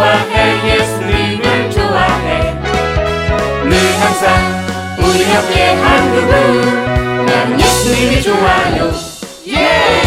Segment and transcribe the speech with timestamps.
[0.00, 2.54] 좋아해 예수님을 좋아해
[3.64, 4.32] 늘 항상
[4.98, 8.90] 우리 옆에 한 그분 난 예수님이 좋아요
[9.48, 10.00] 예!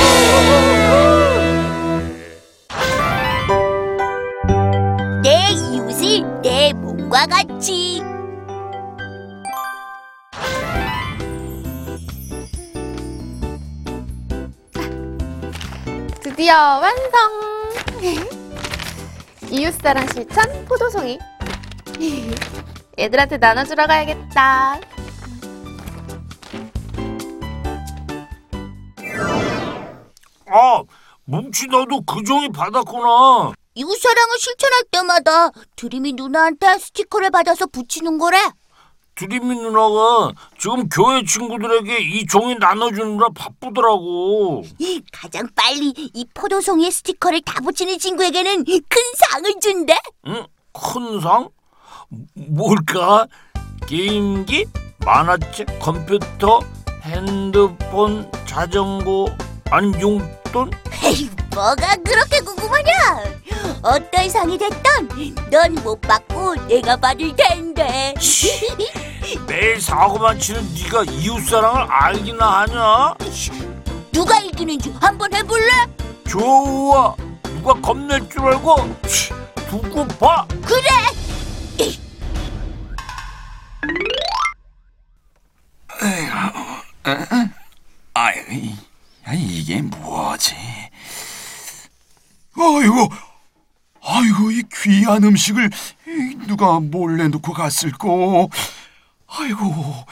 [7.30, 8.02] 같이
[16.22, 18.34] 드디어 완성!
[19.54, 21.20] 이웃사랑 실천 포도송이.
[22.98, 24.80] 애들한테 나눠주러 가야겠다.
[30.48, 30.84] 아,
[31.26, 33.54] 뭉치 너도 그 종이 받았구나.
[33.76, 38.38] 이웃 사랑을 실천할 때마다 드림이 누나한테 스티커를 받아서 붙이는 거래.
[39.16, 44.64] 드림이 누나가 지금 교회 친구들에게 이 종이 나눠주느라 바쁘더라고.
[45.12, 49.98] 가장 빨리 이 포도송이의 스티커를 다 붙이는 친구에게는 큰 상을 준대.
[50.28, 50.46] 응?
[50.74, 51.50] 큰 상?
[52.36, 53.28] 뭘까?
[53.88, 54.66] 게임기?
[55.06, 55.80] 만화책?
[55.80, 56.62] 컴퓨터?
[57.04, 58.32] 핸드폰?
[58.46, 59.26] 자전거?
[59.74, 60.70] 아니면 용돈?
[61.04, 62.92] 에이, 뭐가 그렇게 궁금하냐?
[63.82, 65.10] 어떤 상이 됐던
[65.50, 68.14] 넌못 받고 내가 받을 텐데.
[69.48, 73.16] 매일 사고만 치는 네가 이웃 사랑을 알기나 하냐?
[74.12, 75.72] 누가 이기는지 한번 해볼래?
[76.30, 77.16] 좋아.
[77.42, 79.34] 누가 겁낼 줄 알고 치,
[79.72, 80.46] 두고 봐.
[80.68, 80.88] 그래.
[86.00, 87.53] 아이, 야,
[89.64, 90.56] 이게 뭐지?
[92.58, 93.10] 아이고,
[94.04, 95.70] 아이고, 이 귀한 음식을
[96.06, 98.50] 이, 누가 몰래 놓고 갔을꼬?
[99.28, 100.06] 아이고,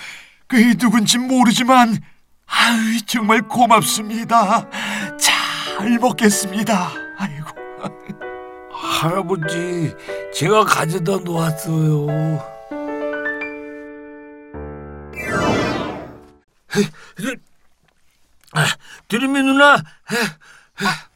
[0.47, 2.01] 그이 누군지 모르지만,
[2.45, 4.69] 아이, 정말 고맙습니다.
[5.19, 6.93] 잘 먹겠습니다.
[7.17, 7.47] 아이고.
[8.71, 9.93] 할아버지,
[10.33, 12.41] 제가 가져다 놓았어요.
[19.11, 19.75] 아, 드림이 누나,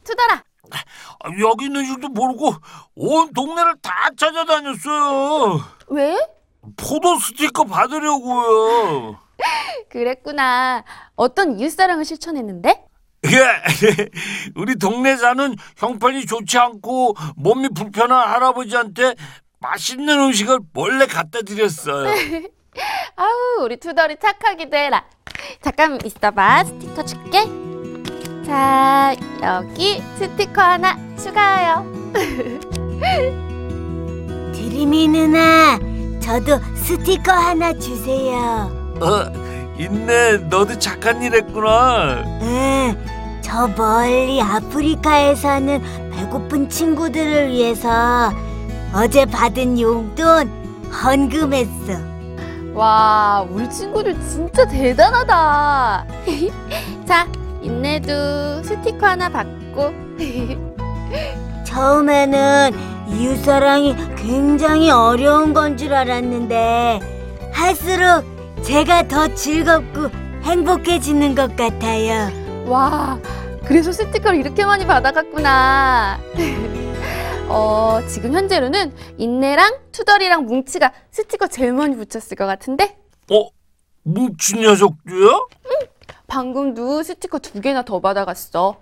[0.03, 2.53] 투덜아, 아, 여기 있는 줄도 모르고
[2.95, 5.61] 온 동네를 다 찾아다녔어요.
[5.87, 6.17] 왜?
[6.75, 9.17] 포도 스티커 받으려고요.
[9.89, 10.83] 그랬구나.
[11.15, 12.83] 어떤 이웃사랑을 실천했는데?
[13.27, 14.09] 예,
[14.55, 19.15] 우리 동네 사는 형편이 좋지 않고 몸이 불편한 할아버지한테
[19.59, 22.07] 맛있는 음식을 몰래 갖다 드렸어요.
[23.15, 25.05] 아우, 우리 투덜이 착하기도 해라.
[25.61, 26.65] 잠깐 있어봐.
[26.65, 27.64] 스티커 줄게.
[28.45, 31.85] 자, 여기 스티커 하나 추가요.
[34.53, 35.79] 드림이 누나,
[36.19, 38.69] 저도 스티커 하나 주세요.
[39.01, 39.25] 어,
[39.77, 40.37] 있네.
[40.49, 42.23] 너도 착한 일 했구나.
[42.41, 42.95] 응,
[43.41, 45.81] 저 멀리 아프리카에 사는
[46.11, 48.31] 배고픈 친구들을 위해서
[48.93, 50.49] 어제 받은 용돈
[50.91, 51.93] 헌금했어.
[52.73, 56.05] 와, 우리 친구들 진짜 대단하다.
[57.05, 57.27] 자,
[57.65, 59.91] 인내도 스티커 하나 받고.
[61.65, 62.71] 처음에는
[63.09, 66.99] 이웃사랑이 굉장히 어려운 건 줄 알았는데
[67.51, 68.23] 할수록
[68.63, 70.09] 제가 더 즐겁고
[70.43, 72.29] 행복해지는 것 같아요.
[72.67, 73.19] 와,
[73.65, 76.19] 그래서 스티커를 이렇게 많이 받아갔구나.
[77.49, 82.95] 어, 지금 현재로는 인내랑 투덜이랑 뭉치가 스티커 제일 많이 붙였을 것 같은데?
[83.31, 83.49] 어,
[84.03, 85.47] 뭉친 녀석도요?
[86.35, 88.75] 방금도 스티커 두 개나 더 받아갔어.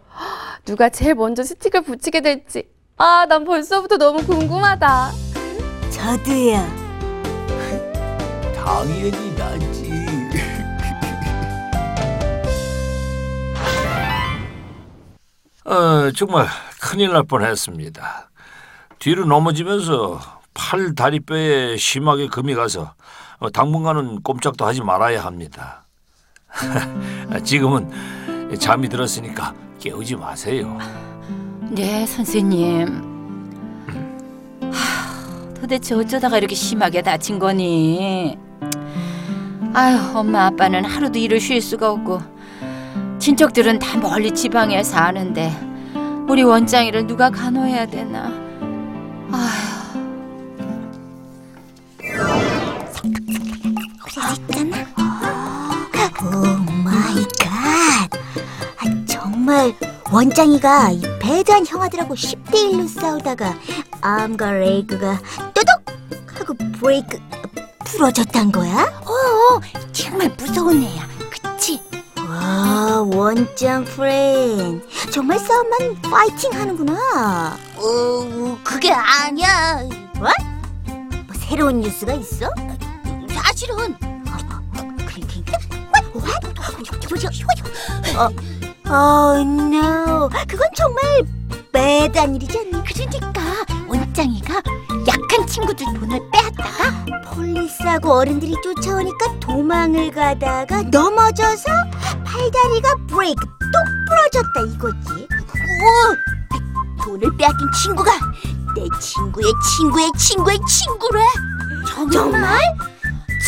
[0.65, 2.67] 누가 제일 먼저 스티커 붙이게 될지.
[2.97, 5.11] 아, 난 벌써부터 너무 궁금하다.
[5.91, 6.57] 저도요.
[8.55, 9.91] 당연히 나지.
[15.69, 16.47] 어, 정말
[16.81, 18.31] 큰일 날 뻔했습니다.
[18.97, 20.19] 뒤로 넘어지면서
[20.55, 22.95] 팔 다리뼈에 심하게 금이 가서
[23.37, 25.83] 어, 당분간은 꼼짝도 하지 말아야 합니다.
[27.43, 27.89] 지금은
[28.59, 30.77] 잠이 들었으니까 깨우지 마세요.
[31.69, 33.11] 네, 선생님.
[34.71, 38.37] 하, 도대체 어쩌다가 이렇게 심하게 다친 거니?
[39.73, 42.21] 아유, 엄마 아빠는 하루도 일을 쉴 수가 없고
[43.17, 45.51] 친척들은 다 멀리 지방에 사는데
[46.27, 48.27] 우리 원장이를 누가 간호해야 되나?
[49.31, 49.62] 아휴.
[59.53, 59.75] 정말
[60.11, 63.53] 원장이가 이 배단 형아들하고 10대 1로 싸우다가
[64.01, 65.19] 암과 레이그가
[65.53, 65.69] 또독
[66.33, 67.19] 하고 브레이크
[67.85, 68.91] 부러졌단 거야?
[69.05, 69.61] 어,
[69.91, 71.07] 정말 무서운 애야.
[71.29, 71.79] 그치?
[72.17, 74.81] 와, 와, 원짱 프렌.
[75.11, 77.55] 정말 싸움만 파이팅 하는구나.
[77.75, 79.83] 어, 그게 아니야.
[80.15, 80.29] 뭐?
[80.87, 82.49] 뭐 새로운 뉴스가 있어?
[83.29, 83.95] 사실은.
[88.15, 88.29] 어, 어,
[88.85, 90.29] no.
[90.47, 91.03] 그건 정말
[91.71, 92.83] 매단 일이지 않니?
[92.83, 93.41] 그러니까
[93.87, 94.55] 원짱이가
[95.07, 101.63] 약한 친구들 돈을 빼앗다가 폴리스하고 어른들이 쫓아오니까 도망을 가다가 넘어져서
[102.25, 105.27] 팔다리가 브레이크 또 부러졌다 이거지.
[105.83, 108.11] 오, 돈을 빼앗긴 친구가
[108.75, 111.21] 내 친구의 친구의 친구의 친구래.
[112.11, 112.59] 정말?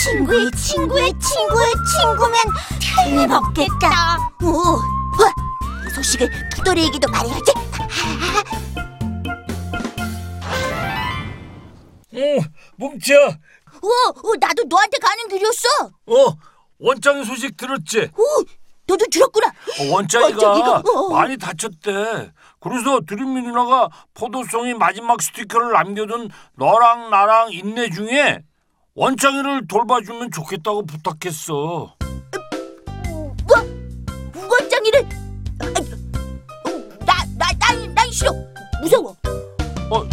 [0.04, 2.36] 친구의 친구의 친구의 친구면
[2.80, 4.18] 틀림없겠다.
[4.44, 4.80] 오,
[5.20, 5.32] 와,
[5.88, 7.52] 이 소식을 투덜이에게도 말해야지.
[12.14, 12.20] 어,
[12.78, 13.18] 뭉치야.
[13.82, 13.90] 오,
[14.30, 15.68] 오, 나도 너한테 가는 길이었어.
[16.08, 16.38] 어,
[16.80, 18.10] 원장의 소식 들었지?
[18.18, 18.24] 오,
[18.88, 19.48] 너도 들었구나.
[19.48, 21.10] 어, 원장이가 원장이가, 어.
[21.10, 22.32] 많이 다쳤대.
[22.60, 28.44] 그래서 드림미 누나가 포도송이 마지막 스티커를 남겨둔 너랑 나랑 인내 중에
[28.96, 31.96] 원장이를 돌봐주면 좋겠다고 부탁했어.
[34.56, 34.60] 뭐?
[34.60, 35.10] 우건장이를
[37.06, 38.32] 나나난 싫어.
[38.82, 39.16] 무서워.
[39.92, 40.04] 어,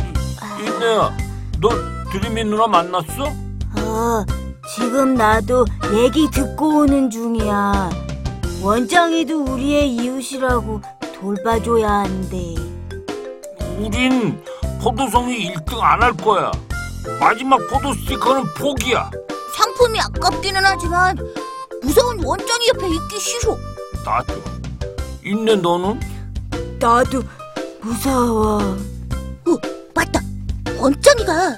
[0.58, 1.16] 인내야,
[1.60, 1.68] 너
[2.10, 3.24] 드림미 누나 만났어?
[3.78, 4.24] 어,
[4.74, 7.90] 지금 나도 얘기 듣고 오는 중이야.
[8.62, 10.80] 원장이도 우리의 이웃이라고
[11.20, 12.54] 돌봐줘야 한대.
[13.78, 14.42] 우린
[14.82, 16.50] 포도송이 1등 안 할 거야.
[17.20, 19.10] 마지막 포도 스티커는 포기야.
[19.56, 21.16] 상품이 아깝기는 하지만
[21.82, 23.56] 무서운 원장이 옆에 있기 싫어.
[24.04, 24.34] 나도.
[25.24, 26.00] 인내 너는?
[26.78, 27.22] 나도
[27.80, 28.60] 무서워.
[28.60, 29.56] 어,
[29.94, 30.20] 맞다.
[30.78, 31.56] 원장이가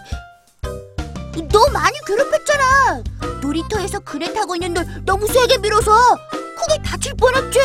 [1.50, 3.02] 너 많이 괴롭혔잖아.
[3.40, 5.92] 놀이터에서 그네 타고 있는 널 너무 세게 밀어서
[6.58, 7.58] 크게 다칠 뻔했지.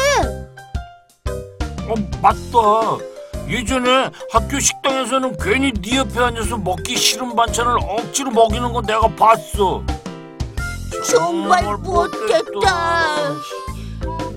[1.88, 3.04] 어, 맞다.
[3.50, 9.84] 예전에 학교 식당에서는 괜히 네 옆에 앉아서 먹기 싫은 반찬을 억지로 먹이는 거 내가 봤어.
[11.10, 13.34] 정말 못했다.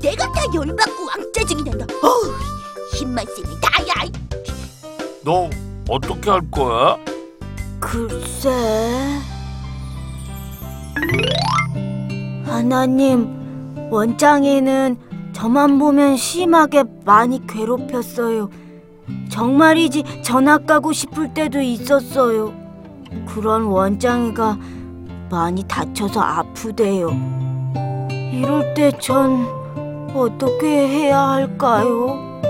[0.03, 1.87] 내가 다 열받고 왕짜증이 난다.
[2.03, 2.33] 어우,
[2.95, 4.11] 힘만 세니 다야.
[5.25, 5.49] 너
[5.89, 6.97] 어떻게 할 거야?
[7.79, 8.51] 글쎄.
[12.45, 14.97] 하나님, 원장이는
[15.33, 18.51] 저만 보면 심하게 많이 괴롭혔어요.
[19.31, 22.53] 정말이지 전학 가고 싶을 때도 있었어요.
[23.29, 24.59] 그런 원장이가
[25.31, 27.11] 많이 다쳐서 아프대요.
[28.33, 29.62] 이럴 때 전
[30.15, 32.41] 어떻게 해야 할까요?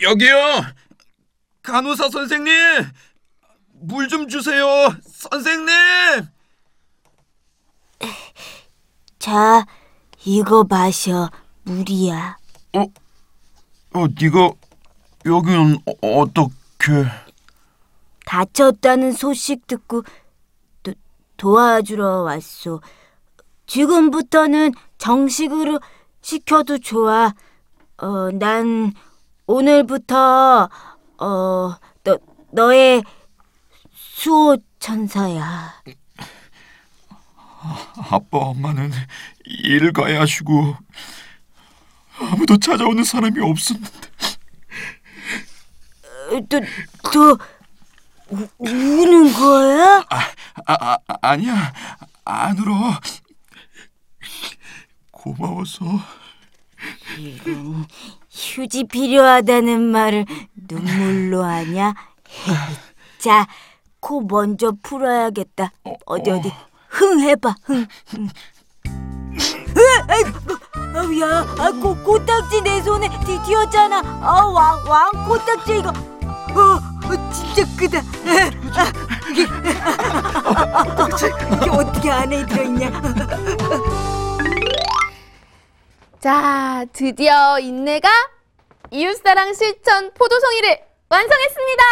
[0.00, 0.36] 여기요.
[1.62, 2.52] 간호사 선생님.
[3.86, 4.64] 물 좀 주세요.
[5.04, 5.68] 선생님.
[9.18, 9.66] 자,
[10.24, 11.30] 이거 마셔.
[11.64, 12.36] 물이야.
[12.74, 14.50] 어, 네가
[15.24, 17.04] 여기는 어, 어떻게?
[18.26, 20.02] 다쳤다는 소식 듣고
[20.82, 20.92] 도,
[21.36, 22.80] 도와주러 왔소.
[23.66, 25.80] 지금부터는 정식으로
[26.20, 27.34] 시켜도 좋아.
[27.98, 28.92] 어, 난
[29.46, 30.68] 오늘부터
[31.18, 32.18] 어, 너
[32.52, 33.02] 너의
[33.92, 35.82] 수호 천사야.
[38.10, 38.90] 아빠 엄마는
[39.46, 40.76] 일 가야 하시고
[42.18, 44.08] 아무도 찾아오는 사람이 없었는데
[46.30, 46.60] 어, 또,
[47.12, 47.38] 또
[48.30, 50.04] 우, 우는 거야?
[50.10, 50.18] 아,
[50.66, 51.72] 아, 아 아니야
[52.24, 52.74] 안 울어
[55.24, 55.86] 고마워서
[58.30, 61.94] 휴지 필요하다는 말을 눈물로 하냐?
[63.18, 63.46] 자,
[64.00, 65.72] 코 먼저 풀어야겠다.
[66.04, 66.52] 어디 어디
[66.90, 67.86] 흥 해봐 흥.
[70.06, 74.02] 아이고, 야, 아, 코, 코딱지 내 손에 뒤, 튀었잖아.
[74.20, 75.88] 아, 왕, 왕 코딱지 이거.
[75.88, 77.98] 어, 어, 진짜 크다.
[77.98, 78.92] 아,
[79.30, 79.42] 이게,
[81.56, 82.90] 이게 어떻게 안에 들어있냐?
[86.24, 88.08] 자, 드디어 인내가
[88.90, 90.78] 이웃사랑 실천 포도송이를
[91.10, 91.82] 완성했습니다.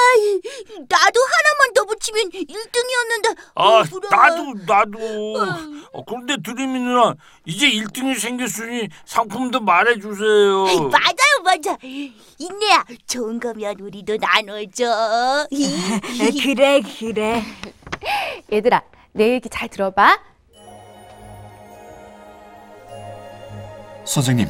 [0.05, 0.87] 부럽다.
[0.89, 3.37] 나도 하나만 더 붙이면 1등이었는데.
[3.55, 4.99] 아, 나도 나도.
[5.93, 10.65] 어, 그런데 드림이 누나 이제 1등이 생겼으니 상품도 말해주세요.
[10.89, 11.77] 맞아요, 맞아.
[11.83, 15.47] 인내야, 좋은 거면 우리도 나눠줘.
[16.43, 17.43] 그래, 그래.
[18.53, 18.83] 얘들아,
[19.13, 20.19] 내 얘기 잘 들어봐.
[24.05, 24.49] 선생님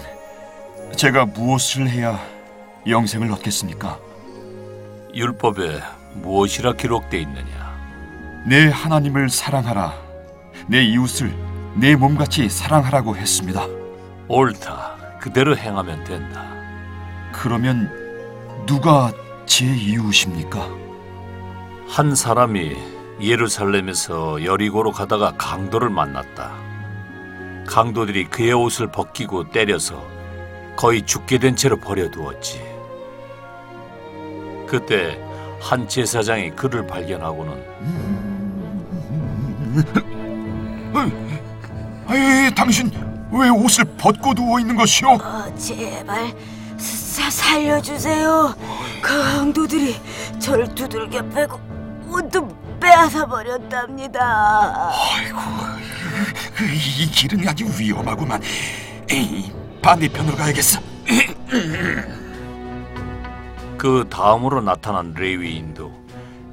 [0.96, 2.20] 제가 무엇을 해야
[2.88, 4.00] 영생을 얻겠습니까?
[5.14, 5.80] 율법에
[6.14, 8.44] 무엇이라 기록돼 있느냐?
[8.46, 9.94] 내 하나님을 사랑하라.
[10.66, 11.34] 내 이웃을
[11.74, 13.66] 내 몸같이 사랑하라고 했습니다.
[14.28, 15.18] 옳다.
[15.20, 16.44] 그대로 행하면 된다.
[17.32, 17.90] 그러면
[18.66, 19.12] 누가
[19.46, 20.68] 제 이웃입니까?
[21.88, 22.76] 한 사람이
[23.20, 26.52] 예루살렘에서 여리고로 가다가 강도를 만났다.
[27.66, 30.04] 강도들이 그의 옷을 벗기고 때려서
[30.76, 32.73] 거의 죽게 된 채로 버려두었지.
[34.66, 35.18] 그때
[35.60, 37.64] 한 제사장이 그를 발견하고는
[42.06, 42.90] 아이, 당신
[43.32, 45.08] 왜 옷을 벗고 누워 있는 것이오?
[45.14, 46.32] 어, 제발
[46.76, 48.54] 사, 살려주세요.
[49.02, 49.96] 강도들이
[50.38, 51.58] 저를 두들겨 패고
[52.08, 52.46] 옷도
[52.78, 54.90] 빼앗아 버렸답니다.
[56.54, 58.40] 그, 이 길은 아주 위험하구만.
[59.10, 59.50] 에이,
[59.82, 60.80] 반대편으로 가야겠어.
[63.84, 65.92] 그 다음으로 나타난 레위인도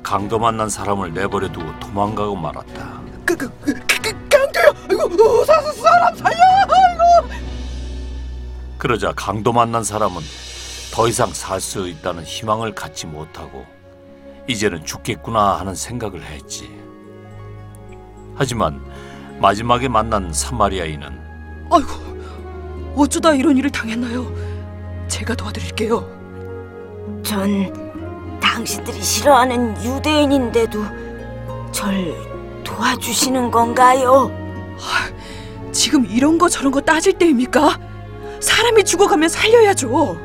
[0.04, 3.02] 강도 만난 사람을 내버려 두고 도망가고 말았다.
[3.24, 4.74] 그, 그, 그, 그, 강도요!
[4.90, 6.38] 아이고, 사, 사람 살려!
[6.68, 7.30] 아이고!
[8.78, 10.22] 그러자 강도 만난 사람은
[10.94, 13.66] 더 이상 살 수 있다는 희망을 갖지 못하고
[14.50, 16.70] 이제는 죽겠구나 하는 생각을 했지.
[18.36, 18.84] 하지만
[19.40, 21.08] 마지막에 만난 사마리아인은
[21.72, 24.30] 아이고, 어쩌다 이런 일을 당했나요?
[25.08, 26.21] 제가 도와드릴게요.
[27.24, 30.84] 전 당신들이 싫어하는 유대인인데도
[31.72, 32.14] 절
[32.64, 34.32] 도와주시는 건가요?
[35.72, 37.80] 지금 이런 거 저런 거 따질 때입니까?
[38.40, 40.18] 사람이 죽어가면 살려야죠.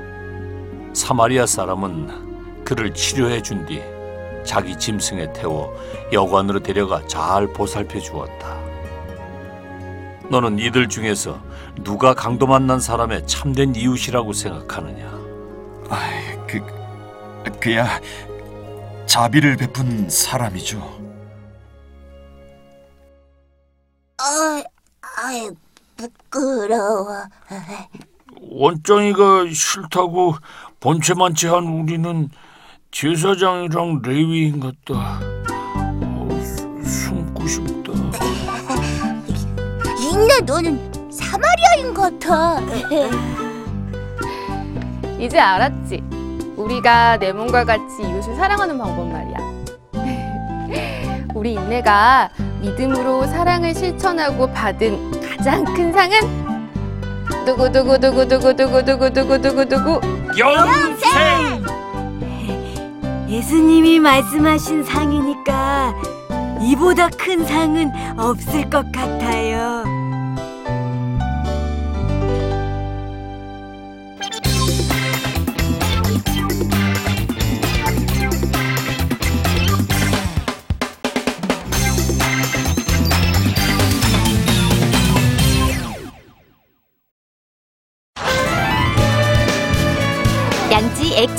[0.94, 3.80] 사마리아 사람은 그를 치료해 준 뒤
[4.44, 5.74] 자기 짐승에 태워
[6.12, 8.56] 여관으로 데려가 잘 보살펴 주었다.
[10.30, 11.38] 너는 이들 중에서
[11.82, 15.12] 누가 강도 만난 사람의 참된 이웃이라고 생각하느냐?
[15.90, 16.35] 아이,
[17.46, 18.00] 그, 그야
[19.06, 20.78] 자비를 베푼 사람이죠.
[24.18, 24.62] 아,
[25.18, 25.48] 아이
[25.96, 27.24] 부끄러워.
[28.40, 30.34] 원장이가 싫다고
[30.80, 32.28] 본체만치 한 우리는
[32.90, 35.20] 제사장이랑 레위인 같다.
[36.02, 36.28] 어,
[36.82, 37.92] 숨고 싶다.
[40.00, 42.60] 인내 너는 사마리아인 같아.
[45.20, 46.15] 이제 알았지?
[46.56, 49.38] 우리가 내 몸과 같이 이웃을 사랑하는 방법 말이야.
[51.34, 56.18] 우리 인내가 믿음으로 사랑을 실천하고 받은 가장 큰 상은
[57.44, 60.00] 두구두구두구두구두구두구두구두구
[60.38, 61.64] 영생!
[63.28, 65.92] 예수님이 말씀하신 상이니까
[66.62, 69.84] 이보다 큰 상은 없을 것 같아요.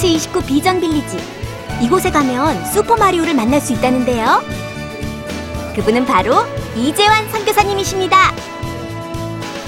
[0.07, 1.17] 29 비전 빌리지.
[1.81, 4.41] 이곳에 가면 슈퍼마리오를 만날 수 있다는데요.
[5.75, 6.45] 그분은 바로
[6.75, 8.17] 이재환 선교사님이십니다.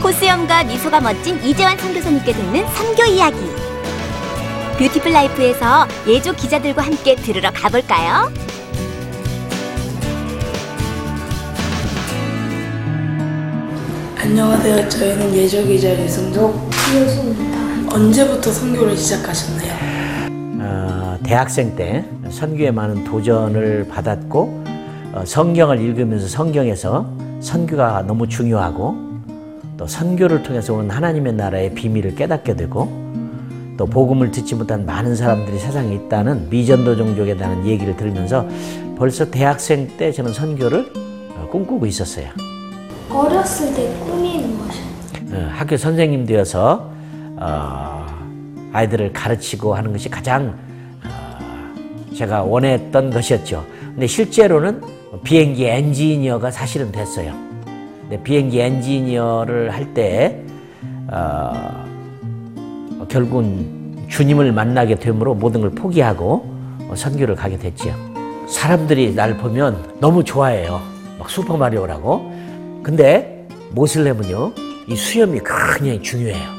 [0.02, 3.38] 코스염과 미소가 멋진 이재환 선교사님께 듣는 선교 이야기.
[4.78, 8.32] 뷰티풀 라이프에서 예조 기자들과 함께 들으러 가볼까요?
[14.18, 14.88] 안녕하세요.
[14.88, 17.94] 저희는 예조 기자 유승종 이효수입니다.
[17.94, 19.89] 언제부터 선교를 시작하셨나요?
[21.30, 24.64] 어, 대학생 때 선교에 많은 도전을 받았고
[25.14, 27.08] 어, 성경을 읽으면서 성경에서
[27.40, 28.96] 선교가 너무 중요하고
[29.78, 32.90] 또 선교를 통해서 오는 하나님의 나라의 비밀을 깨닫게 되고
[33.78, 38.48] 또 복음을 듣지 못한 많은 사람들이 세상에 있다는 미전도 종족에 대한 얘기를 들으면서
[38.98, 40.92] 벌써 대학생 때 저는 선교를
[41.36, 42.30] 어, 꿈꾸고 있었어요.
[43.08, 44.84] 어렸을 때 꿈이 무엇이요?
[45.34, 46.92] 어, 학교 선생님 되어서
[47.38, 48.06] 어,
[48.74, 50.69] 아이들을 가르치고 하는 것이 가장 어,
[52.20, 53.66] 제가 원했던 것이었죠.
[53.94, 54.82] 근데 실제로는
[55.24, 57.34] 비행기 엔지니어가 사실은 됐어요.
[58.02, 60.44] 근데 비행기 엔지니어를 할때
[61.10, 61.86] 어,
[63.08, 66.46] 결국은 주님을 만나게 되므로 모든 걸 포기하고
[66.90, 67.96] 어, 선교를 가게 됐죠.
[68.50, 70.82] 사람들이 날 보면 너무 좋아해요.
[71.18, 72.34] 막 슈퍼마리오라고.
[72.84, 74.52] 근데 모슬렘은요,
[74.90, 75.40] 이 수염이
[75.78, 76.50] 굉장히 중요해요.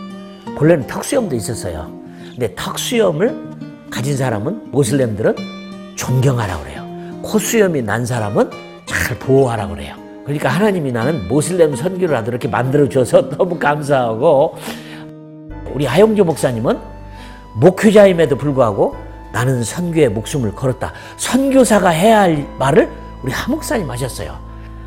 [0.57, 1.91] 본래는 턱수염도 있었어요.
[2.31, 3.50] 근데 턱수염을
[3.91, 5.35] 가진 사람은 모슬렘들은
[5.97, 7.21] 존경하라고 그래요.
[7.23, 8.51] 코수염이 난 사람은
[8.87, 9.95] 잘 보호하라고 그래요.
[10.25, 14.57] 그러니까 하나님이 나는 모슬렘 선교를 하도록 이렇게 만들어 줘서 너무 감사하고
[15.75, 16.79] 우리 하영조 목사님은
[17.57, 18.95] 목회자임에도 불구하고
[19.33, 20.93] 나는 선교에 목숨을 걸었다.
[21.17, 22.89] 선교사가 해야 할 말을
[23.23, 24.39] 우리 하 목사님 하셨어요.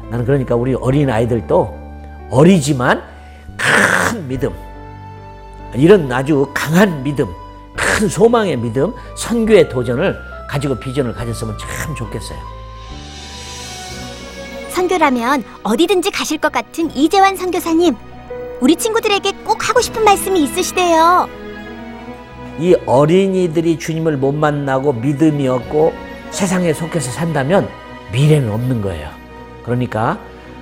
[0.09, 1.83] 나는 그러니까 우리 어린 아이들도
[2.29, 3.01] 어리지만
[3.57, 4.51] 큰 믿음,
[5.75, 7.27] 이런 아주 강한 믿음,
[7.93, 10.19] 큰 소망의 믿음, 선교의 도전을
[10.49, 12.39] 가지고 비전을 가졌으면 참 좋겠어요.
[14.69, 17.95] 선교라면 어디든지 가실 것 같은 이재환 선교사님.
[18.61, 21.29] 우리 친구들에게 꼭 하고 싶은 말씀이 있으시대요.
[22.59, 25.93] 이 어린이들이 주님을 못 만나고 믿음이 없고
[26.31, 27.69] 세상에 속해서 산다면
[28.11, 29.09] 미래는 없는 거예요.
[29.63, 30.17] 그러니까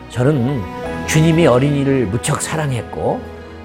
[0.09, 0.61] 저는
[1.07, 3.21] 주님이 어린이를 무척 사랑했고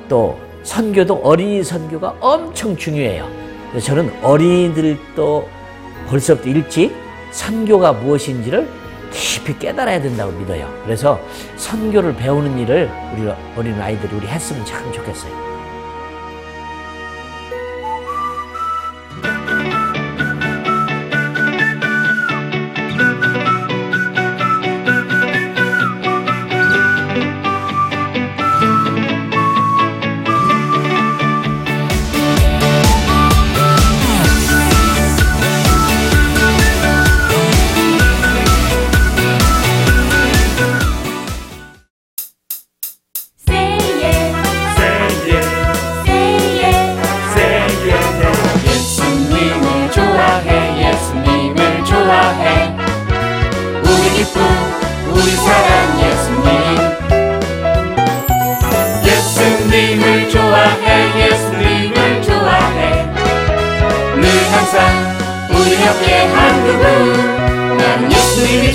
[0.08, 3.45] 또 선교도 어린이 선교가 엄청 중요해요.
[3.82, 5.48] 저는 어린이들도
[6.08, 6.94] 벌써부터 일찍
[7.30, 8.68] 선교가 무엇인지를
[9.10, 10.72] 깊이 깨달아야 된다고 믿어요.
[10.84, 11.20] 그래서
[11.56, 15.45] 선교를 배우는 일을 우리 어린 아이들이 우리 했으면 참 좋겠어요.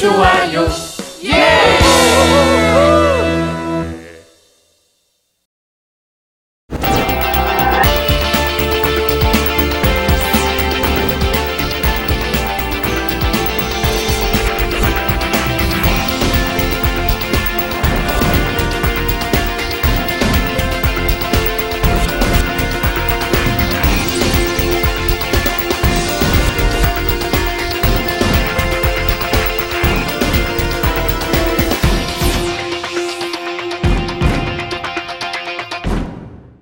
[0.03, 0.90] 항상 우